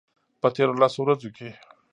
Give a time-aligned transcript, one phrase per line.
[0.41, 1.49] په تیرو لسو ورځو کې